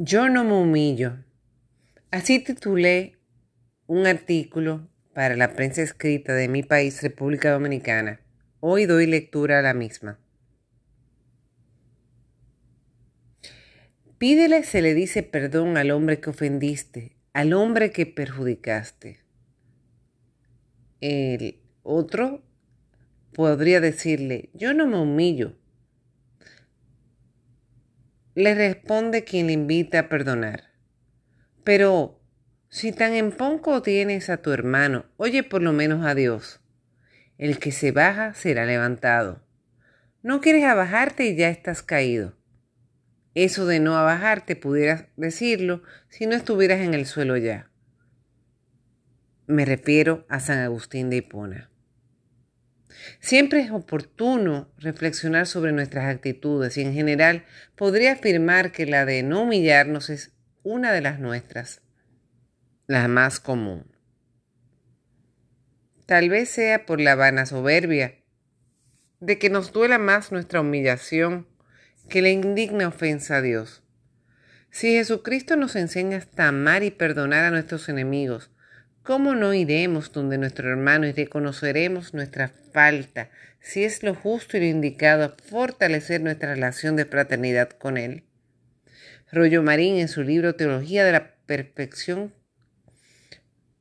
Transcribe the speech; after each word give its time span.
Yo 0.00 0.28
no 0.28 0.44
me 0.44 0.52
humillo. 0.52 1.24
Así 2.12 2.38
titulé 2.38 3.16
un 3.88 4.06
artículo 4.06 4.88
para 5.12 5.34
la 5.34 5.54
prensa 5.54 5.82
escrita 5.82 6.34
de 6.34 6.46
mi 6.46 6.62
país, 6.62 7.02
República 7.02 7.50
Dominicana. 7.50 8.20
Hoy 8.60 8.86
doy 8.86 9.06
lectura 9.06 9.58
a 9.58 9.62
la 9.62 9.74
misma. 9.74 10.20
Pídele 14.18 14.62
se 14.62 14.82
le 14.82 14.94
dice 14.94 15.24
perdón 15.24 15.76
al 15.76 15.90
hombre 15.90 16.20
que 16.20 16.30
ofendiste, 16.30 17.16
al 17.32 17.52
hombre 17.52 17.90
que 17.90 18.06
perjudicaste. 18.06 19.18
El 21.00 21.58
otro 21.82 22.44
podría 23.32 23.80
decirle, 23.80 24.50
yo 24.54 24.74
no 24.74 24.86
me 24.86 25.00
humillo, 25.00 25.56
le 28.38 28.54
responde 28.54 29.24
quien 29.24 29.48
le 29.48 29.52
invita 29.52 29.98
a 29.98 30.08
perdonar. 30.08 30.70
Pero 31.64 32.20
si 32.68 32.92
tan 32.92 33.14
en 33.14 33.32
poco 33.32 33.82
tienes 33.82 34.30
a 34.30 34.36
tu 34.36 34.52
hermano, 34.52 35.06
oye 35.16 35.42
por 35.42 35.60
lo 35.60 35.72
menos 35.72 36.06
a 36.06 36.14
Dios. 36.14 36.60
El 37.36 37.58
que 37.58 37.72
se 37.72 37.90
baja 37.90 38.34
será 38.34 38.64
levantado. 38.64 39.42
No 40.22 40.40
quieres 40.40 40.62
abajarte 40.66 41.26
y 41.26 41.34
ya 41.34 41.48
estás 41.48 41.82
caído. 41.82 42.36
Eso 43.34 43.66
de 43.66 43.80
no 43.80 43.96
abajarte 43.96 44.54
pudieras 44.54 45.06
decirlo 45.16 45.82
si 46.08 46.26
no 46.26 46.36
estuvieras 46.36 46.78
en 46.78 46.94
el 46.94 47.06
suelo 47.06 47.36
ya. 47.36 47.68
Me 49.48 49.64
refiero 49.64 50.24
a 50.28 50.38
San 50.38 50.58
Agustín 50.58 51.10
de 51.10 51.16
Hipona. 51.16 51.70
Siempre 53.20 53.60
es 53.60 53.70
oportuno 53.70 54.70
reflexionar 54.78 55.46
sobre 55.46 55.72
nuestras 55.72 56.06
actitudes 56.06 56.76
y 56.76 56.82
en 56.82 56.94
general 56.94 57.44
podría 57.76 58.12
afirmar 58.12 58.72
que 58.72 58.86
la 58.86 59.04
de 59.04 59.22
no 59.22 59.42
humillarnos 59.42 60.10
es 60.10 60.32
una 60.62 60.92
de 60.92 61.00
las 61.00 61.18
nuestras, 61.18 61.82
la 62.86 63.08
más 63.08 63.40
común. 63.40 63.86
Tal 66.06 66.30
vez 66.30 66.48
sea 66.48 66.86
por 66.86 67.00
la 67.00 67.14
vana 67.14 67.46
soberbia 67.46 68.14
de 69.20 69.38
que 69.38 69.50
nos 69.50 69.72
duela 69.72 69.98
más 69.98 70.32
nuestra 70.32 70.60
humillación 70.60 71.46
que 72.08 72.22
la 72.22 72.30
indigna 72.30 72.88
ofensa 72.88 73.36
a 73.36 73.42
Dios. 73.42 73.82
Si 74.70 74.92
Jesucristo 74.92 75.56
nos 75.56 75.76
enseña 75.76 76.18
hasta 76.18 76.48
amar 76.48 76.82
y 76.82 76.90
perdonar 76.90 77.44
a 77.44 77.50
nuestros 77.50 77.88
enemigos, 77.88 78.50
¿Cómo 79.08 79.34
no 79.34 79.54
iremos 79.54 80.12
donde 80.12 80.36
nuestro 80.36 80.68
hermano 80.68 81.06
y 81.06 81.12
reconoceremos 81.12 82.12
nuestra 82.12 82.52
falta 82.74 83.30
si 83.58 83.82
es 83.82 84.02
lo 84.02 84.14
justo 84.14 84.58
y 84.58 84.60
lo 84.60 84.66
indicado 84.66 85.34
fortalecer 85.48 86.20
nuestra 86.20 86.52
relación 86.52 86.94
de 86.94 87.06
fraternidad 87.06 87.70
con 87.70 87.96
Él? 87.96 88.24
Rollo 89.32 89.62
Marín 89.62 89.96
en 89.96 90.08
su 90.08 90.24
libro 90.24 90.56
Teología 90.56 91.06
de 91.06 91.12
la 91.12 91.36
Perfección, 91.46 92.34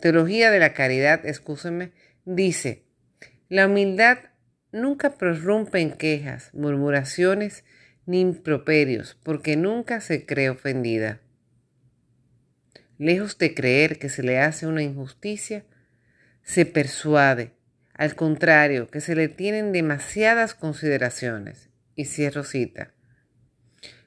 Teología 0.00 0.52
de 0.52 0.60
la 0.60 0.72
Caridad, 0.72 1.26
escúsenme, 1.26 1.90
dice, 2.24 2.84
la 3.48 3.66
humildad 3.66 4.18
nunca 4.70 5.18
prorrumpe 5.18 5.80
en 5.80 5.90
quejas, 5.90 6.54
murmuraciones 6.54 7.64
ni 8.06 8.20
improperios, 8.20 9.18
porque 9.24 9.56
nunca 9.56 10.00
se 10.00 10.26
cree 10.26 10.50
ofendida. 10.50 11.20
Lejos 12.98 13.38
de 13.38 13.54
creer 13.54 13.98
que 13.98 14.08
se 14.08 14.22
le 14.22 14.38
hace 14.38 14.66
una 14.66 14.82
injusticia, 14.82 15.64
se 16.42 16.66
persuade, 16.66 17.52
al 17.94 18.14
contrario, 18.16 18.88
que 18.88 19.00
se 19.00 19.14
le 19.14 19.28
tienen 19.28 19.72
demasiadas 19.72 20.54
consideraciones. 20.54 21.70
Y 21.94 22.04
cierro 22.04 22.44
cita. 22.44 22.92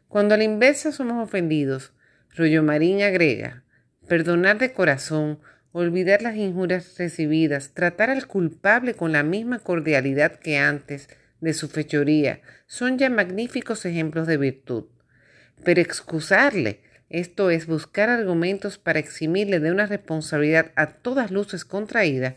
Cuando 0.08 0.36
a 0.36 0.38
la 0.38 0.45
inversa 0.45 0.92
somos 0.92 1.22
ofendidos, 1.22 1.94
Rollo 2.36 2.64
Marín 2.64 3.02
agrega, 3.02 3.64
perdonar 4.08 4.58
de 4.59 4.72
corazón, 4.72 5.39
olvidar 5.73 6.22
las 6.22 6.36
injurias 6.36 6.98
recibidas, 6.98 7.73
tratar 7.73 8.09
al 8.09 8.27
culpable 8.27 8.93
con 8.93 9.11
la 9.11 9.23
misma 9.23 9.60
cordialidad 9.60 10.39
que 10.39 10.58
antes 10.58 11.10
de 11.42 11.54
su 11.54 11.67
fechoría, 11.67 12.42
son 12.66 12.98
ya 12.98 13.10
magníficos 13.10 13.86
ejemplos 13.86 14.27
de 14.27 14.37
virtud. 14.37 14.86
Pero 15.64 15.82
excusarle, 15.82 16.82
esto 17.11 17.49
es 17.49 17.67
buscar 17.67 18.10
argumentos 18.10 18.77
para 18.77 18.99
eximirle 18.99 19.60
de 19.60 19.72
una 19.72 19.86
responsabilidad 19.86 20.72
a 20.76 20.88
todas 20.88 21.30
luces 21.30 21.66
contraída, 21.66 22.36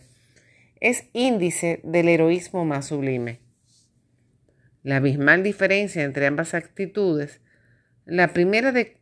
es 0.81 1.05
índice 1.13 1.81
del 1.85 2.09
heroísmo 2.09 2.65
más 2.65 2.89
sublime. 2.89 3.41
La 4.83 4.97
abismal 4.97 5.43
diferencia 5.43 6.03
entre 6.03 6.27
ambas 6.27 6.55
actitudes, 6.55 7.41
la 8.05 8.33
primera 8.33 8.73
de, 8.73 8.97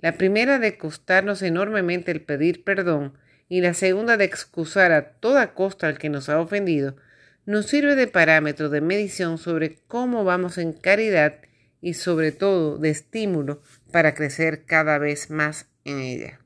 la 0.00 0.12
primera 0.12 0.58
de 0.58 0.76
costarnos 0.76 1.42
enormemente 1.42 2.10
el 2.10 2.20
pedir 2.20 2.64
perdón 2.64 3.14
y 3.48 3.60
la 3.60 3.74
segunda 3.74 4.16
de 4.16 4.24
excusar 4.24 4.92
a 4.92 5.12
toda 5.12 5.54
costa 5.54 5.86
al 5.86 5.98
que 5.98 6.10
nos 6.10 6.28
ha 6.28 6.40
ofendido, 6.40 6.96
nos 7.46 7.66
sirve 7.66 7.94
de 7.94 8.08
parámetro 8.08 8.68
de 8.68 8.80
medición 8.80 9.38
sobre 9.38 9.78
cómo 9.86 10.24
vamos 10.24 10.58
en 10.58 10.72
caridad 10.72 11.36
y 11.80 11.94
sobre 11.94 12.32
todo 12.32 12.78
de 12.78 12.90
estímulo 12.90 13.62
para 13.92 14.14
crecer 14.14 14.64
cada 14.64 14.98
vez 14.98 15.30
más 15.30 15.66
en 15.84 16.00
ella. 16.00 16.40